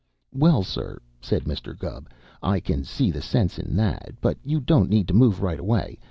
"Well, 0.33 0.63
sir," 0.63 0.99
said 1.21 1.43
Mr. 1.43 1.77
Gubb, 1.77 2.09
"I 2.41 2.59
can 2.59 2.83
see 2.85 3.11
the 3.11 3.21
sense 3.21 3.59
of 3.59 3.75
that. 3.75 4.15
But 4.19 4.39
you 4.43 4.59
don't 4.59 4.89
need 4.89 5.07
to 5.09 5.13
move 5.13 5.43
right 5.43 5.59
away. 5.59 5.99